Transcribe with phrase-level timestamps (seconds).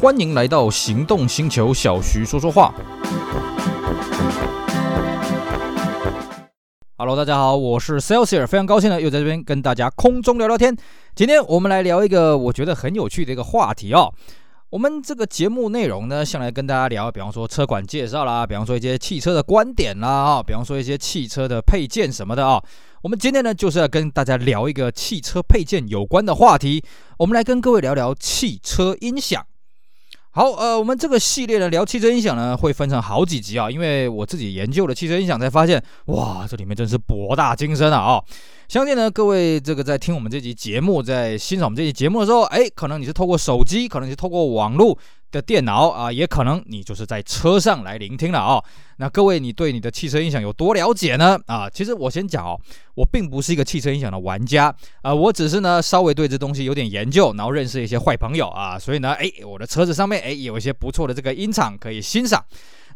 [0.00, 2.72] 欢迎来到行动星球，小徐说说话。
[6.96, 10.76] Hello，大家好，我是 Celsius，非常高兴呢又在这边跟大家空中聊聊天。
[11.16, 14.14] 今天我们来聊一个我觉得很有趣的一个话题哦。
[14.70, 22.62] 我们这个节目内容呢，向来跟大家聊，比方说车款介绍啦，比方说一些汽车的观点啦，啊，比方说一些汽车的配件什么的啊。
[23.02, 26.84] 我们今天呢，就是要跟大家聊一个汽车配件有关的话题。
[27.18, 29.44] 我们来跟各位聊聊汽车音响。
[30.38, 38.22] 好，呃，我们这个系列呢，聊汽车音响呢，会分成好几集啊，因为我自己研究了汽车音响，才发现，哇，这里面真是博大精深啊，啊。
[38.68, 44.96] 相信呢，各位这个在听我们这集节目，在欣赏我们这集节目的时候，哎，可能你是透过手机，可能你是透过网络
[45.30, 48.62] 的电脑啊，也可能你就是在车上来聆听了啊。
[48.96, 51.38] 那各位，你对你的汽车音响有多了解呢？
[51.46, 52.58] 啊，其实我先讲哦，
[52.94, 62.44] 我并不是一个汽车音响的玩家啊，我只是呢稍微对这东西有点研究，然后认识一些坏朋友啊，所以呢，哎，我的车子上面哎有一些不错的这个音场可以欣赏。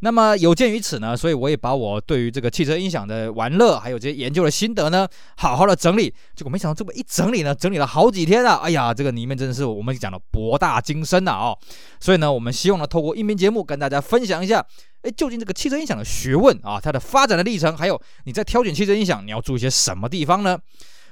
[0.04, 6.12] 那么有鉴于此呢，所以我也把我对于这个汽车音响的玩乐，还有这些研究的心得呢，好好的整理。
[6.34, 8.56] 结果没想到这么一整理呢，整理了好几天啊！
[8.56, 11.58] 哎呀，这个里面真的是我们讲的博大精深呐啊、哦！
[12.00, 14.66] 所以呢，我们希望呢，透过音频节目跟大家分享一下，
[15.02, 20.58] 哎，究竟这个汽车音响的学问啊，它的发展的历程，还有你在挑选汽车音响，你要注意些什么地方呢？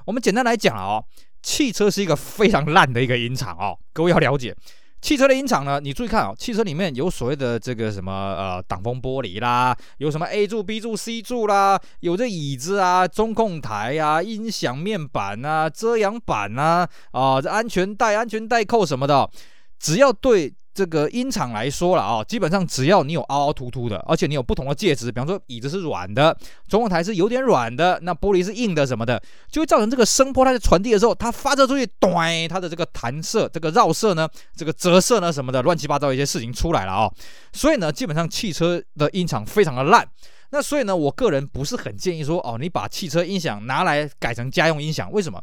[0.04, 1.00] 我们简单来讲啊、
[1.44, 4.52] 汽车是一个非常烂的一个音场哦，各位要了解。
[5.00, 19.30] 汽车的音场呢，你注意看啊、哦，汽车里面有所谓的这个什么呃挡风玻璃啦，有什么 A 柱、B 柱、C 柱啦，有这椅子啊、中控台啊、音响面板啊、遮阳板啊，啊这安全带、安全带扣什么的，
[19.78, 20.54] 只要对。
[20.80, 26.34] 这个音场来说了啊，基本上只要你有凹凹凸凸的，而且你有不同的介质，比方说椅子是软的，
[26.68, 32.14] 中控台是有点软的，那玻璃是硬的什么的，就会造成这个声波它在传递的时候，它发射出去，咚，
[32.48, 37.12] 它的这个弹射、这个绕射呢，这个折射呢什么的，乱七八糟一些事情出来了啊。
[37.52, 40.08] 所以呢，基本上汽车的音场非常的烂。
[40.50, 45.40] 那所以呢，我个人不是很建议说哦，你把汽车音响拿来改成家用音响，为什么？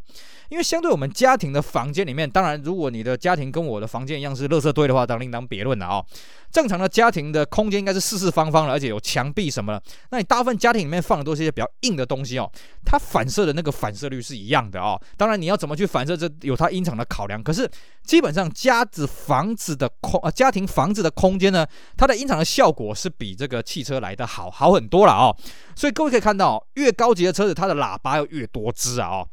[0.48, 6.04] 因为相对我们家庭的房间里面，当然如果你的家庭跟我的房间一样是垃圾堆的话，当另当别论了啊。
[6.50, 9.82] 正常的家庭的空间应该是四四方方的，而且有墙壁什么的。
[10.10, 12.50] 那你大部分家庭里面放的都是一些比较硬的东西哦，
[12.86, 14.98] 它反射的那个反射率是一样的哦。
[15.16, 17.42] 当然你要怎么去反射，这有它音场的考量。
[17.42, 17.70] 可是
[18.08, 25.36] 基本上家子房子的空啊，家庭房子的空间呢，它的音场的效果是比这个汽车来的好好很多了哦。
[25.76, 29.28] 所以各位可以看到，越高级的车子，它的喇叭要越多支啊哦。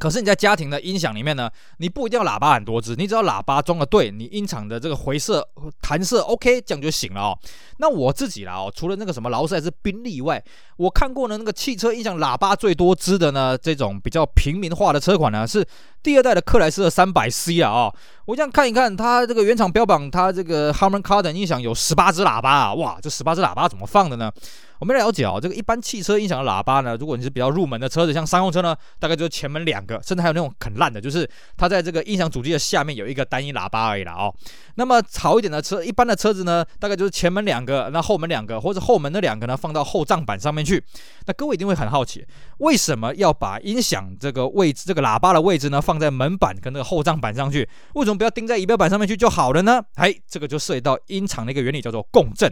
[0.00, 5.46] 可是你在家庭的音响里面呢，你不一定要喇叭很多支，你只要喇叭装的对，你音场的这个回射、
[5.82, 7.38] 弹射 OK，这样就行了哦。
[7.76, 10.42] 那我自己啦哦，除了那个什么劳斯莱斯宾利以外，
[10.78, 15.64] 我看过呢那个汽车音响喇叭最多支的呢，这种比较平民化的车款呢，是
[16.02, 17.94] 第二代的克莱斯勒三百 C 啊哦。
[18.24, 24.30] 我这样看一看，它这个原厂标榜它这个 Harman Kardon 音响有十八只喇叭啊，哇，这十八只喇叭怎么放的呢？
[24.78, 34.32] 我们了解哦，这个一般汽车音响的喇叭呢，如果你是比较入门的车子，像商用车呢，大概就是前门两个，甚至还有那种很烂的，就是它在这个音响主机的下面有一个单一喇叭而已啦哦。
[34.76, 40.82] 那么好一点的车，一般的车子呢，大概就是前门两个，那后门两个，或者后门那两个呢，放到后账板上面去。
[41.26, 42.24] 那各位一定会很好奇，
[42.58, 47.68] 为什么要把音响这个位置，这个喇叭的位置呢，放放在门板跟那个后帐板上去？
[47.92, 49.82] 为什么不要钉在仪表板上面去就好了呢？
[49.96, 52.50] 哎，这个就涉及到音场的一个原理，叫做共振。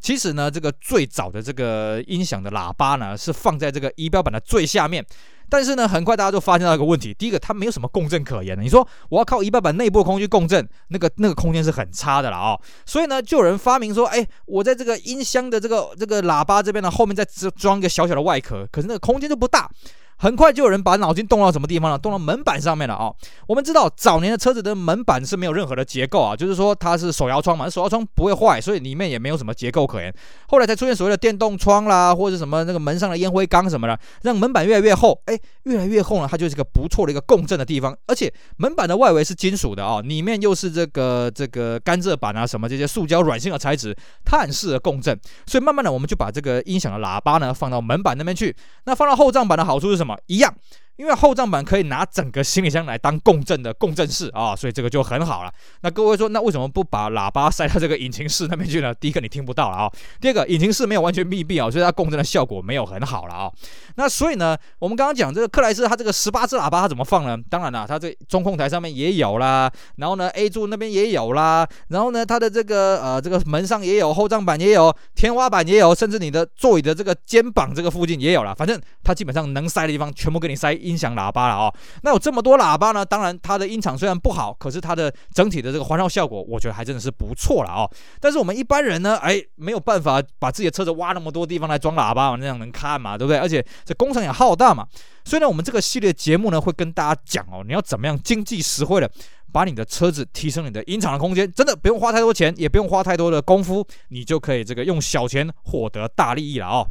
[0.00, 5.06] 其实呢，这个最早的这个音响的喇叭呢，是放在这个仪表板的最下面。
[5.48, 8.62] 但是呢，很快大家就发现到一个问题：第一个，它没有什么共振可言的。
[8.64, 12.60] 你说我要靠仪表板内部的空气共振，那个那个空间是很差的了啊、哦。
[12.84, 17.24] 所以呢，就有人发明说：哎，我在这个音箱的这个这个喇叭这边呢，后面再
[17.56, 19.70] 装一个小小的外壳，可是那个空间就不大。
[20.16, 21.98] 很快就有人把脑筋动到什么地方了？
[21.98, 23.12] 动到门板上面了啊、
[23.46, 30.14] 我们知道早年的车子的门板是没有任何的结构啊，就是说它是手摇窗嘛，手摇窗不会坏，所以里面也没有什么结构可言。
[30.48, 35.20] 后来才出现所谓的电动窗啦，或者什么那个门上的烟灰缸什么的，让门板越来越厚。
[35.26, 37.96] 哎，越来越厚呢，它就是一个不错的一个共振的地方。
[38.06, 43.94] 而且门板的外围是金属的啊、里面又是这个这个甘蔗板啊什么这些塑胶软性的材质，
[44.24, 45.18] 它很适合共振。
[45.46, 48.54] 所以慢慢的，我们就把这个音响的喇叭呢放到门板那边去。
[48.84, 50.13] 那放到后帐板的好处是什么？
[50.26, 50.54] 一样。
[50.96, 55.52] 因为后账板可以拿整个行李箱来当共振的共振室啊，所以这个就很好了。
[55.80, 58.94] 那各位说，那为什么不把喇叭塞到这个引擎室那边去呢？
[58.94, 63.50] 第一个你听不到了啊，第二个引擎室没有完全密闭啊，所以它共振的效果没有很好了啊。
[63.96, 67.36] 那所以呢，我们刚刚讲这个克莱斯它这个十八支喇叭它怎么放呢？
[67.50, 78.54] 当然了，它这中控台上面也有啦，然后呢 A 柱那边也有啦，然后呢它的这个呃这个门上也有，后账板也有，天花板也有，甚至你的座椅的这个肩膀这个附近也有了。
[78.54, 80.72] 反正它基本上能塞的地方全部给你塞。
[80.84, 81.74] 音响喇叭了哦。
[82.02, 87.90] 那有这么多喇叭呢，当然它的音场虽然不好，可是它的整体的这个环绕效果，我觉得还真的是不错了哦。
[88.20, 93.38] 但是我们一般人呢，哎，没有办法把自己的车子挖那么多地方来装喇叭，那样能看嘛，对不对？
[93.38, 94.86] 而且这工程也浩大嘛。
[95.24, 99.10] 所以呢，我们这个系列节目呢，会跟大家讲哦，你要怎么样经济实惠的
[99.52, 106.86] 把你的车子提升你的音场的空间，真的不用花太多钱，也不用花太多的功夫，你就可以这个用小钱获得大利益了哦。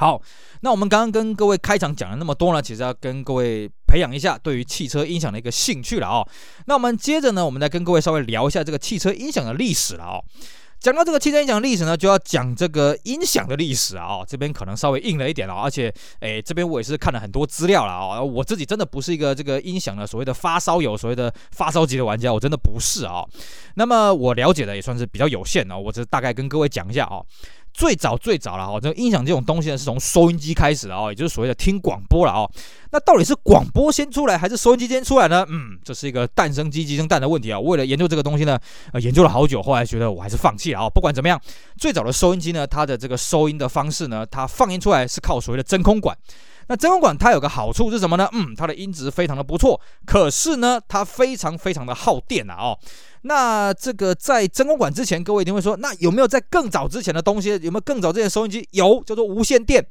[0.00, 0.18] 好，
[0.62, 6.26] 那我们刚刚跟各位开场讲了那么多呢，其实要跟各位培养一下对于汽车音响的一个兴趣了哦。
[6.64, 10.24] 那我们接着呢，我们再跟各位稍微聊一下这个汽车音响的历史了哦。
[10.78, 23.22] 讲到这个汽车音响历史呢，就要讲这个音响的历史啊、哦，这边可能稍微硬了一点了，而且，诶，这边我也是看了很多资料了啊、哦，我自己真的不是一个这个音响的所谓的发烧友，所谓的发烧级的玩家，我真的不是啊、
[23.74, 27.26] 那么我了解的也算是比较有限啊、哦，我这大概跟各位讲一下啊、哦。
[27.72, 32.50] 最早最早了哈，这个音响这种东西呢，是从收音机开始的哦，也就是所谓的听广播了哦。
[32.92, 35.46] 那到底是广播先出来，还是收音机先出来呢？
[35.48, 37.58] 嗯，这是一个蛋生鸡，鸡生蛋的问题啊。
[37.58, 38.58] 为了研究这个东西呢，
[38.92, 40.88] 呃，研究了好久，后来觉得我还是放弃了啊。
[40.88, 41.40] 不管怎么样，
[41.78, 46.16] 最早的收音机呢，它的这个收音的方式呢，它放音出来是靠所谓的真空管。
[46.66, 48.28] 那真空管它有个好处是什么呢？
[48.32, 52.78] 嗯，它的音质非常的不错，可是呢，它非常非常的耗电啊哦。
[53.22, 57.50] 那这个在真空管之前，各位一定会说，那有没有在更早之前的东西？
[57.62, 58.66] 有没有更早之前收音机？
[58.72, 59.84] 有，叫做无线电。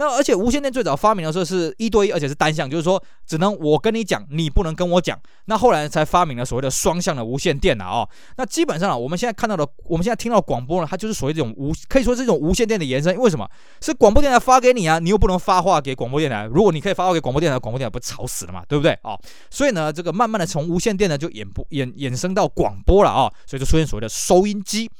[0.00, 5.20] 那而且无线电最早发明的时候是一对一，而且是单向，就是说只能我跟你讲，你不能跟我讲。
[5.44, 8.08] 那后来才发明了所谓的双向的无线电啊。
[8.38, 13.14] 那基本上啊，我们现在看到的，我们现在听到广播呢，它就是属于这种无，可以说是这种无线电的延伸。
[13.18, 13.46] 为什么？
[13.82, 16.46] 是广播电台发给你啊，你又不能发话给广播电台。
[16.46, 18.98] 如果你可以发话给广播电台，广播电台不吵死了嘛，对不对？
[19.02, 19.20] 哦，
[19.50, 24.90] 所以呢，这个慢慢的从无线电呢就演播衍衍生到广播了啊、所以就出现所谓的收音机。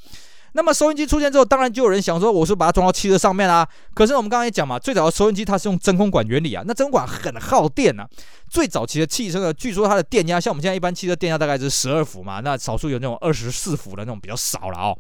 [0.53, 3.69] 那么收音机出现之后，当然就有人想说，我是把它装到汽车上面啦、啊。
[3.95, 8.09] 可是我们刚刚也讲嘛，最早的收音机它是用真空管原理啊，那真空管很耗电啊。
[8.49, 14.99] 最早期的汽车呢，据说它的电压，像我们现在一般汽车电压大概是十二伏嘛，那少数有那种二十四伏的那种比较少了哦。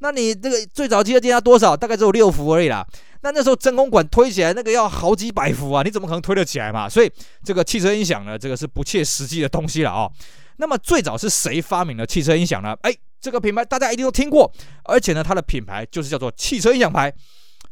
[0.00, 1.76] 那你这个最早期的电压多少？
[1.76, 2.86] 大概只有六伏而已啦。
[3.22, 6.88] 那那时候真空管推起来那个要好几百伏啊，你怎么可能推得起来嘛？
[6.88, 7.10] 所以
[7.42, 10.10] 这个汽车音响呢，这个是不切实际的东西了哦。
[10.58, 12.76] 那么最早是谁发明了汽车音响呢？
[12.82, 12.94] 哎。
[13.22, 14.52] 这个品牌大家一定都听过，
[14.82, 17.10] 而且呢，它的品牌就是叫做汽车音响牌。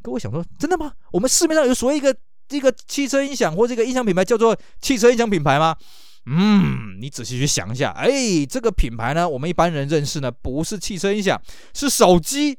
[0.01, 0.93] 各位想说，真的吗？
[1.13, 2.15] 我们市面上有所谓一个
[2.51, 5.77] 一个汽车音响或这个音响品牌叫做汽车音响品牌吗？
[6.27, 11.39] 嗯，你仔细去想一下，哎，这个品牌呢，我们一般人认识呢，不是汽车音响，
[11.75, 12.57] 是手机。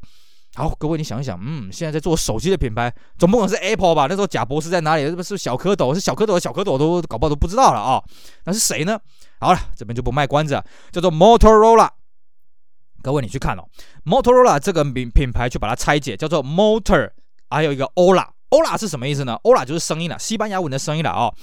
[0.55, 4.07] 好，各位你想一想，嗯，现在在做手机的品牌，总不可能是 Apple 吧？
[4.09, 5.05] 那时候贾博士在哪里？
[5.07, 5.93] 是不是小蝌蚪？
[5.93, 8.03] 是小蝌蚪小蝌蚪都搞不好都不知道了啊、
[8.43, 8.99] 那是谁呢？
[9.39, 11.89] 好了，这边就不卖关子了，叫做 Motorola。
[13.01, 13.63] 各位，你去看哦
[14.05, 17.09] ，Motorola 这个品品牌，去把它拆解，叫做 Motor，
[17.49, 21.33] 还有一个 Ola，Ola 是什么意思呢？Ola 就是声音了，西班牙文的声音了哦。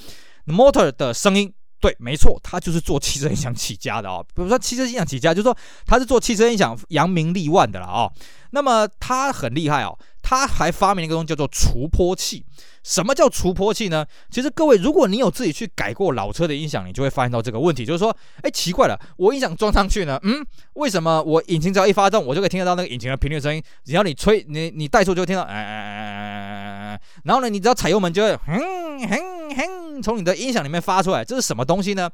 [0.46, 4.24] Motor 的声音，对，没错，它就是做汽车音响起家的哦。
[4.34, 8.10] 比如说汽车音响起家，就是说它是做汽车音响扬名立万的了哦。
[8.50, 12.44] 那么它很厉害哦，它还发明了一个东西叫做除波器。
[12.84, 14.04] 什么叫除波器呢？
[14.30, 20.44] 其实各位，如果你有自己去改过老车的音响，你就会发现到这个问题，就是说，哎，奇怪了，我音响装上去呢，嗯，
[20.74, 23.62] 为什么我引擎只要一发动，我就可以听得到那个引擎的频率声音？
[23.86, 32.10] 只要你吹，你你怠速就会听到，哎哎哎哎哎哎，然后呢，你只要踩油门就会，哼哼哼，从你的音响里面发出来，这是什么东西呢？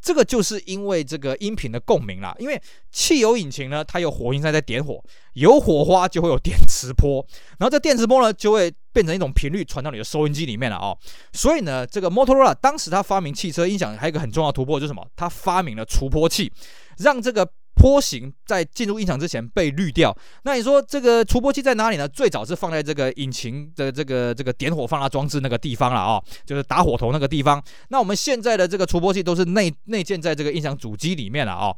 [0.00, 2.60] 这个就是因为这个音频的共鸣啦，因为
[2.90, 5.02] 汽油引擎呢，它有火星塞在点火，
[5.34, 7.26] 有火花就会有电磁波，
[7.58, 10.96] 然后这电磁波呢就会变成一种频率传到你的收音机里面了哦。
[11.32, 15.06] 所以呢，这个 Motorola 当时它发明汽车音响还有一个很重要的突破就是什么？
[15.16, 16.52] 它发明了除波器，
[16.98, 17.48] 让这个。
[17.76, 20.16] 波形在进入音响之前被滤掉。
[20.42, 22.08] 那你说这个除波器在哪里呢？
[22.08, 27.62] 最早是放在这个引擎的这个这个点火放大装置那个地方了啊、就是打火头那个地方。
[27.88, 31.74] 那我们现在的这个除波器都是内内建在这个音响主机里面了啊、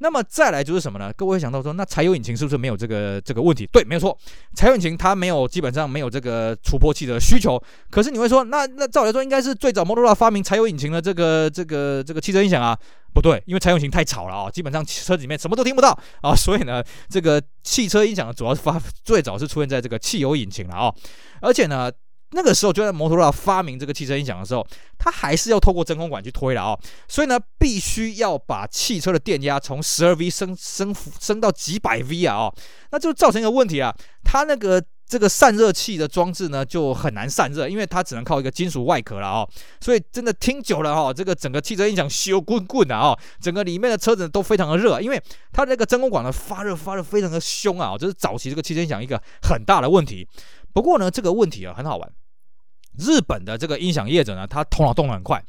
[0.00, 1.12] 那么再来就是什么呢？
[1.16, 3.66] 各位会想到说，那柴油引擎是不是没有这个这个问题？
[3.72, 4.16] 对，没有错，
[4.54, 7.60] 柴油引擎它没有，基本上没有这个除波器的需求。
[7.90, 12.78] 可是你会说，那那照理来说，应该是最早摩托罗拉发明柴油引擎的这个这个这个汽车音响啊？
[13.18, 20.94] 不对，因为柴油型太吵了啊，基本上车子里面什么都听不到啊，所以呢，这个汽车音响主要是发最早是出现在这个汽油引擎了啊，
[21.40, 21.90] 而且呢。
[22.32, 24.62] 那个时候就在摩托罗拉发明这个汽车音响的时候，
[24.98, 32.54] 它还是要透过真空管去推了哦，所以呢，必须要把汽车的电压从十二 V 升升升到几百 V 啊哦，
[32.90, 33.90] 那就造成一个问题啊，
[34.24, 39.48] 它那个这个散热器的装置呢就很难散热，因为它只能靠一个金属外壳了哦，
[39.80, 50.28] 所以真的听久了哈，这个整个汽车音响烧滚滚的啊，整个里面的车子都非常的热，因为它那个真空管呢发热发热非常的凶啊，这是早期这个汽车音响一个很大的问题。
[50.74, 52.12] 不过呢，这个问题啊很好玩。
[52.98, 55.42] 日本的这个音响业者呢，他头脑动得很快。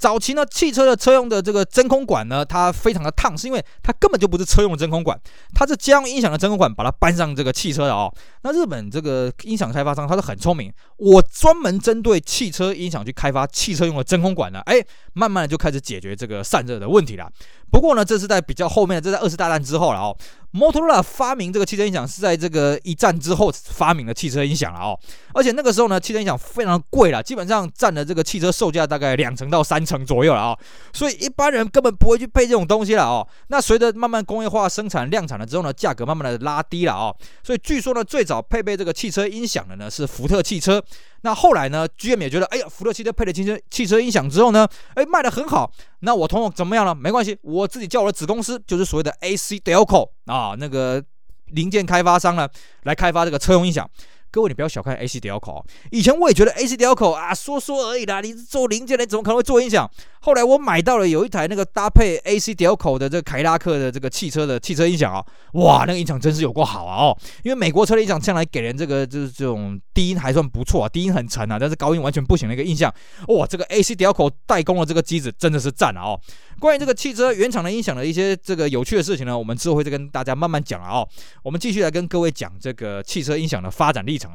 [0.00, 5.20] 早期呢，汽车的车用的这个真空管呢，它非常的烫，是因为它根本就不是车用的真空管，
[5.54, 8.10] 它是家用音响的真空管，把它搬上这个汽车的哦。
[8.40, 17.30] 那日本这个音响开发商，他是很聪明，我专门针对汽车音响去开发汽车用的真空管呢，哎，慢慢的就开始解决这个散热的问题了。
[17.70, 20.16] 不过呢，这是在比较后面，这在二次大战之后了哦。
[20.52, 24.98] 摩托罗拉发明这个汽车音响是在这个一战之后发明的汽车音响了哦，
[25.32, 30.58] 而且那个时候呢，汽车音响非常贵了，基本上占了这个汽车售价大概两成到三成左右了啊，
[30.92, 33.24] 所以一般人根本不会去配这种东西了哦。
[33.46, 40.82] 那随着慢慢工业化生产量产了之后呢，价格慢慢的拉低了哦，所以据说呢，最早配备这个汽车音响的呢是福特汽车。
[41.22, 45.70] 那后来呢，GM 也觉得，哎呀，福特汽车配了汽车汽车音响之后呢，哎，卖得很好。
[46.00, 46.94] 那我通过怎么样呢？
[46.94, 51.02] 没关系，我自己叫我的子公司，就是所谓的 AC Delco 啊，那个
[51.46, 52.48] 零件开发商呢，
[52.84, 53.88] 来开发这个车用音响。
[54.32, 55.60] 各位，你不要小看 AC Delco，
[55.90, 58.20] 以前我也觉得 AC Delco 啊，说说而已啦。
[58.20, 59.90] 你是做零件的，怎么可能会做音响？
[60.20, 65.24] 后来我买到了有一台那个搭配 AC Delco 的这个凯迪拉克的这个汽车的汽车音响啊，
[65.54, 67.06] 哇，那个音响真是有够好啊！
[67.06, 72.92] 哦，因为美国车的音响向来给人这个就是这种低音还算不错啊，低音很沉啊，但是高音完全不行的一个印象。
[73.28, 76.02] 哇，这个 AC Delco 代工的这个机子真的是赞啊！
[76.02, 76.20] 哦，
[76.58, 81.08] 关于这个汽车原厂的音响的一些这个有趣的事情呢，我们之后会再跟大家慢慢讲了哦。
[81.42, 84.30] 我们继续来跟各位讲这个汽车音响的发展历程。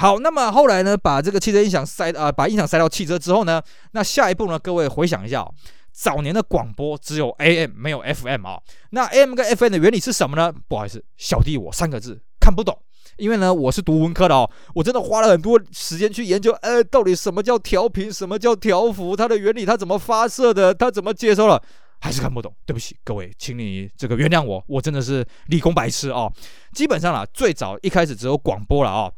[0.00, 5.46] 好，那么后来呢，把这个汽车音响塞啊、把音响塞到汽车之后呢，那下一步呢，各位回想一下，
[5.92, 8.58] 早年的广播只有 AM 没有 FM 啊，
[8.92, 10.50] 那 AM 跟 FM 的原理是什么呢？
[10.68, 12.80] 不好意思，小弟我三个字看不懂，
[13.18, 21.62] 因为呢我是读文科的哦，我真的花了很多时间去研究，呃，到底什么叫调频，什么叫调幅，它的原理，它怎么发射的，它怎么接收了，
[22.00, 22.50] 还是看不懂。
[22.64, 26.32] 对不起各位，请你这个原谅我，我真的是理工白痴哦。
[26.72, 29.12] 基本上啊，最早一开始只有广播了哦。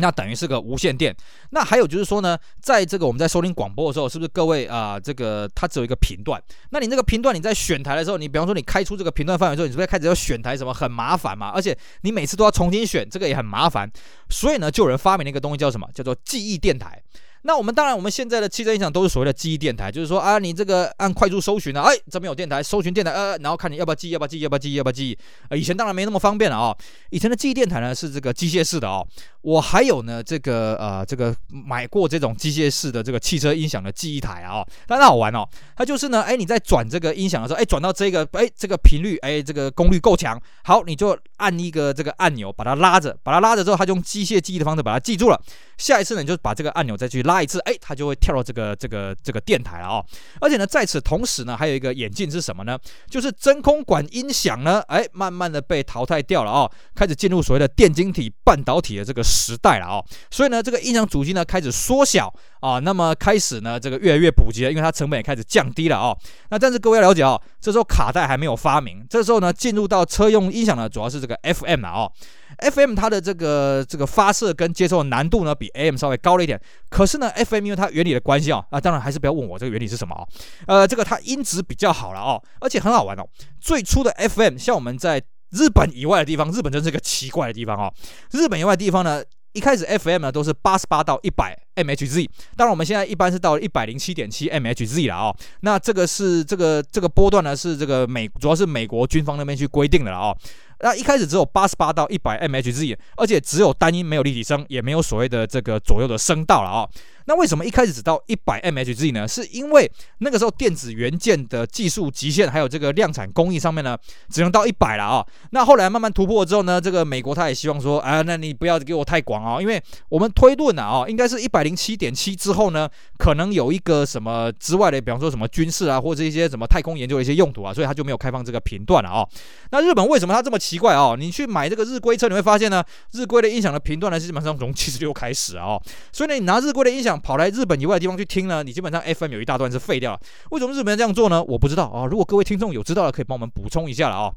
[0.00, 1.14] 那等于是个无线电。
[1.50, 6.42] 那还有就是说呢，在这个我们在收听广播的时候，是不是各位啊、这个它只有一个频段？
[6.70, 11.50] 那你那个频段你在选台的时候，你比方说你开出这个频段范围之后，你是不是开始要选台什么很麻烦嘛？
[11.50, 13.90] 而且你每次都要重新选，这个也很麻烦。
[14.28, 15.86] 所以呢，就有人发明了一个东西叫什么？
[15.94, 17.02] 叫做记忆电台。
[17.42, 25.18] 那我们当然，我们现在的汽车音响都是所谓的记忆电台，就是说啊，你这个按快速搜寻啊，哎，这边有电台，搜寻电台，呃，然后看你要不要记，要不要记，要不要记，要不要记。
[25.48, 26.76] 呃，以前当然没那么方便了啊、
[27.10, 29.06] 以前的记忆电台呢是这个机械式的哦。
[29.42, 35.48] 我还有呢，这个呃，这个买过这种机械式的这个汽车音响的记忆台啊、哦，但是好玩哦。
[35.74, 45.40] 它就是呢，哎，你在转这个音响的时候，哎，转到这个，哎，这个频率，哎，这个功率够强，好，你就按一个这个按钮，把它拉着，把它拉着之后，它就用机械记忆的方式把它记住了。
[45.80, 50.04] 下一次呢，你就把这个按钮再去拉一次，哎，它就会跳到这个这个这个电台了哦。
[50.40, 52.78] 而且呢，在此同时呢，还有一个眼镜是什么呢？
[53.08, 60.04] 就是真空管音响呢，哎，慢慢的被淘汰掉了哦，开始进入所谓的电晶体半导体的这个时代了哦。
[60.30, 66.16] 所以呢，这个音响主机呢开始缩小啊，那么开始呢，这个越来越普及了，因为它成本也开始降低了哦。
[66.50, 72.12] 那但是各位要了解哦，这时候卡带还没有发明，这时候呢，进入到车用音响呢，主要是这个 FM 了哦。
[72.58, 76.60] FM 它的这个这个发射跟接收的难度呢，比 AM 稍微高了一点。
[76.90, 80.26] 可是呢，FM 因为它原理的关系啊，啊，当然还是不要问我这个原理是什么啊。
[80.66, 83.26] 呃，这个它音质比较好了哦，而且很好玩哦。
[83.60, 87.92] 最初的 FM，像我们在日本以外的地方，日本真是个奇怪的地方哦。
[88.32, 95.36] 日本以外的地方呢，一开始 FM 呢都是八十八到一百 MHz，当然我们现在一般是到一百零七点七 MHz 了哦。
[95.60, 100.36] 那这个是这个这个波段呢是这个美主要是美国军方那边去规定的了哦。
[100.82, 106.90] 那一开始只有八十八到一百 MHz，而且只有单音，没有立体声，也没有所谓的这个左右的声道了啊、哦。
[107.26, 109.28] 那为什么一开始只到一百 MHz 呢？
[109.28, 113.96] 是因为那个时候电子元件的技术极限，还有这个量产工艺上面呢，
[114.28, 115.26] 只能到一百了啊。
[115.50, 129.26] 那后来慢慢突破之后呢，这个美国他也希望说，啊，那你不要给我太广啊，因为我们推论啊，哦，应该是一百零七点七之后呢，可能有一个什么之外的，比方说什么军事啊，或者一些什么太空研究的一些用途啊，所以他就没有开放这个频段了啊。
[129.70, 131.14] 那日本为什么他这么奇怪啊？
[131.18, 135.78] 你去买这个日规车，你会发现呢，日规的音响的频段呢，基本上从七十六开始啊。
[136.12, 137.09] 所以呢，你拿日规的音响。
[137.18, 140.20] 跑来日本以外的地方去听呢，你基本上 FM 有一大段是废掉了。
[140.50, 141.42] 为什么日本人这样做呢？
[141.44, 142.04] 我不知道啊。
[142.04, 144.32] 如果各位听众有知道的，可以帮我们补充一下了啊。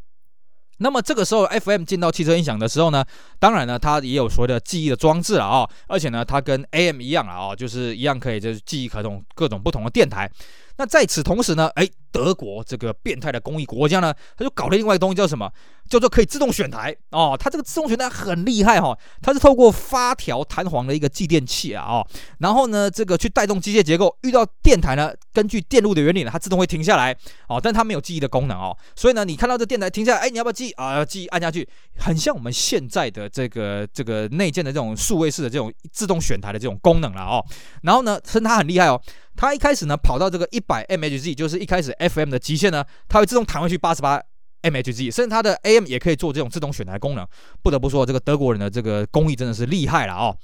[0.78, 3.06] 那么这个时候 FM 进到汽车音响的时候呢，
[3.40, 5.70] 当然呢，它也有所谓的记忆的装置了啊。
[5.88, 10.30] 而且呢，它跟 AM 一样了啊，就是一样可以就是记忆各种各种不同的电台。
[10.78, 15.52] 那在此同时呢，哎，德国这个变态的工艺国家呢，他就搞了另外一个东西叫什么？
[15.90, 17.38] 叫做可以自动选台哦。
[17.38, 22.08] 它这个自动选台很厉害哈、哦，它是透过发条弹簧的一个继电器啊哦，
[22.40, 27.16] 然后呢这个去带动机械结构，遇到电台呢，根据电路的原理呢，它自动会停下来
[27.48, 30.96] 哦，但它没有记忆的功能哦，所以呢你看到这电台停下来，哎，你要不要记啊？
[30.96, 31.68] 要记，按下去，
[32.00, 37.46] 很像我们现在的这个这个内建的这种数位式的这种自动选台的这种功能了哦。
[37.84, 39.00] 然后呢，称它很厉害哦。
[39.36, 44.22] 它一开始呢，跑到这个一百 MHz，就是一开始 FM 的极限呢，它会自动弹回去八十八
[44.62, 47.28] MHz，甚至它的 AM 也可以做这种自动选台功能。
[47.62, 50.38] 不得不说，这个德国人的这个工艺真的是厉害了哦。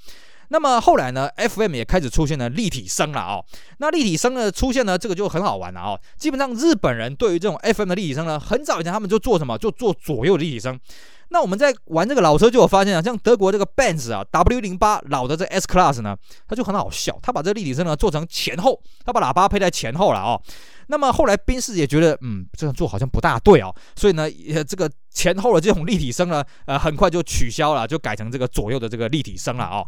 [0.52, 3.44] 那么后来呢，FM 也开始出现了立体声了哦。
[3.78, 6.00] 那立体声的出现呢，这个就很好玩了哦。
[6.18, 10.78] 基本上日本人对于这种 FM 的立体声呢，很早以前他们就做什么，就做左右立体声。
[11.32, 16.16] 那我们在玩这个老车，就有发现啊，像德国这个 Benz 啊，W 零八老的这 S Class 呢，
[16.48, 20.40] 它就很好笑，它把这个立体声呢做成前后，它把喇叭配在前后了哦。
[20.88, 24.28] 那么后来宾士也觉得，嗯，这样做好像不大对哦，所以呢，
[24.66, 29.86] 这个前后的这种立体声呢，呃，很快就取消了，就改成这个左右的这个立体声了哦。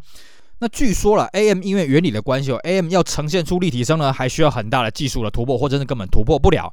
[0.60, 6.72] 那据说了，AM 因为原理的关系哦，AM 要呈现出立体声呢，还需要很大的技术的突破，或者是根本突破不了。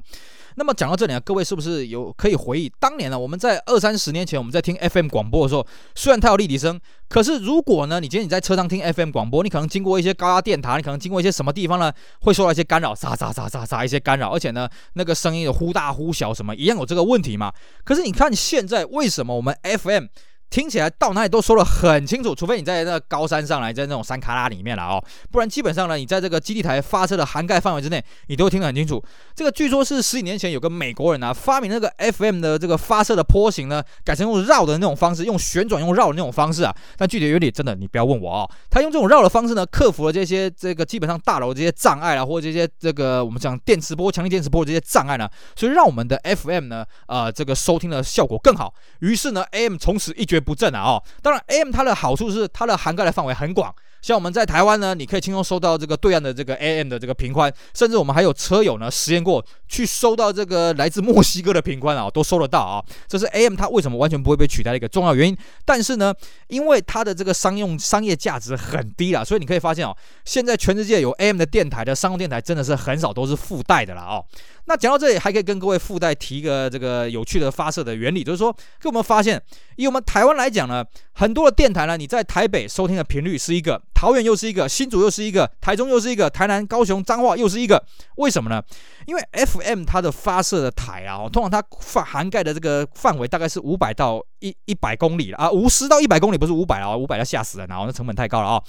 [0.56, 3.18] 那么讲到这里啊，各位是不是有可以回忆当年呢？
[3.18, 6.78] 我们在二三十年前，我们在听 FM 广播的时候，虽然它有立体声，
[7.08, 17.52] 可是如果呢，你今天你在车上听 FM 广播，你可能经过一些高压电塔，你可能经过一些什么地方呢，会受到一些干扰，沙沙沙沙沙一些干扰，而且呢，那个声音有忽大忽小，什么一样有这个问题嘛？
[17.84, 20.06] 可是你看现在为什么我们 FM？
[20.50, 29.02] 听起来到哪里都说得很清楚，除非你在那高山上来，在那种山卡拉里面了哦，不然基本上呢，你在这个基地台发射的涵盖范围之内，你都会听得很清楚。
[29.34, 36.74] 这个据说是十几年前有个美国人啊，发明那个 FM 的这个发射的波形呢，改成用绕的那种方式，用旋转用绕的那种方式啊。
[36.96, 48.74] 但具体原理真的你不要问我哦，他用这种绕的方式呢，克服了这些这个基本上大楼这些障碍啦，或者这些这个我们讲电磁波、强力电磁波这些障碍呢，所以让我们的 FM 呢，呃，这个收听的效果更好。
[48.98, 50.82] 于是呢，AM 从此一蹶不振啊！
[50.82, 53.74] 哦，当然，AM 它的好处是它的涵盖的范围很广。
[54.02, 62.82] 像我们在台湾呢，你可以轻松收到这个对岸的这个 AM 的这个频宽，甚至我们还有车友呢实验过去收到这个来自墨西哥的频宽啊，都收得到啊。
[63.06, 65.36] 这是 AM 它为什么完全不会被取代的一个重要原因。
[65.66, 66.14] 但是呢，
[66.48, 69.94] 因为它的这个商用商业价值很低了，所以你可以发现哦，
[70.24, 74.24] 现在全世界有 AM 的电台的商用电台真的是很少都是附带的了哦。
[74.70, 79.42] 那讲到这里，还可以跟各位附带提一个这个有趣的发射的原理，就是说，给我们发现，
[79.74, 87.84] 以我们台湾来讲呢，很多的电台呢，你在台北收听的频率是一个，桃园又是一个，新竹又是一个，台中又是一个，台南、高雄、彰化又是一个，
[88.16, 88.62] 为什么呢？
[89.04, 98.62] 因为 FM 它的发射的台啊，通常它范涵盖的这个范围大概是五百到一一百公里了啊，五十到一百公里不是五百啊，五百要吓死人啊，那成本太高了啊。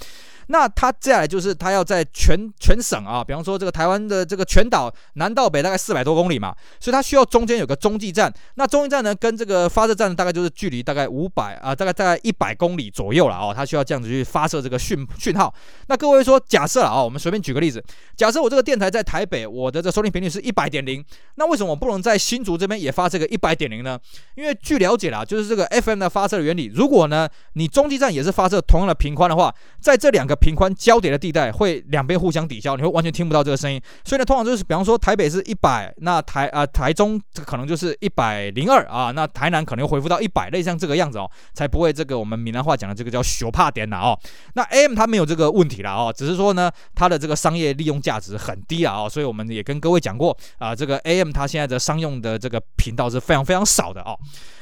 [0.47, 8.33] 那它接下来就是它要在全全省啊，比方说这个台湾的这个全岛南到北大概四百多公里嘛，所以它需要中间有个中继站。
[8.55, 13.53] 那中继站呢，跟这个发射站大概就是距离大概五百啊，大概大概一百公里左右了哦。
[13.55, 15.53] 它需要这样子去发射这个讯讯号。
[15.87, 17.83] 那各位说，假设啊，我们随便举个例子，
[18.15, 21.03] 假设我这个电台在台北，我的这收听频率是一百点零，
[21.35, 23.99] 那为什么我不能在新竹这边也发这个一百点零呢？
[24.35, 33.79] 因为据了解啦，就是这个 FM 的发射原理，如果呢你中继站也是发射同样的频宽的话，在这两个频宽交叠的地带会两边互相抵消，你会完全听不到这个声音。
[34.03, 44.17] 所以呢，通常就是比方说台北是一百，那台啊、台中这可能就是一百零二啊，那台南可能又恢复到一百，类像这个样子哦，才不会这个我们闽南话讲的这个叫熊怕点呐哦。
[44.53, 54.17] 那 AM 它没有这个问题了啊，只是说呢它的这个商业利用价值很低啊，所以我们也跟各位讲过啊，这个 AM 它现在的商用的这个频道是非常非常少的哦。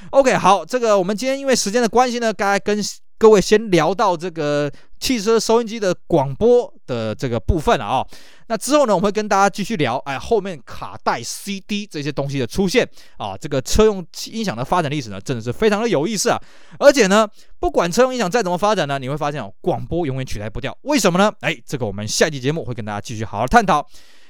[0.09, 2.83] OK，好，这个我们今天因为时间的关系呢，该跟。
[3.21, 8.05] 各位先聊到这个汽车收音机的广播的这个部分啊，
[8.47, 16.37] 那之后呢，我们会跟大家继续聊，哎，后面卡带、CD 这些东西的出现啊，这个车用音响的发展历史呢，真的是非常的有意思啊。
[16.79, 17.27] 而且呢，
[17.59, 20.77] 不管车用音响再怎么发展呢，你会发现哦，广播永远取代不掉。
[20.81, 21.31] 为什么呢？
[21.41, 23.85] 哎，这个我们下期节目会跟大家继续好好探讨。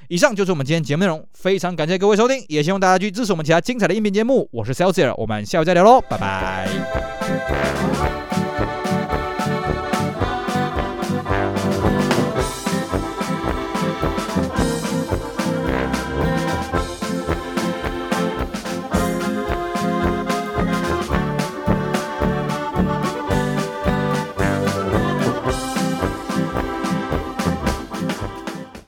[0.07, 4.49] 以上就是我们今天节目内容，非常感谢各位收听，也希望大家去支持我们其他精彩的音频节目。
[4.51, 8.08] 我是 Celsius，我们下回再聊喽，拜拜。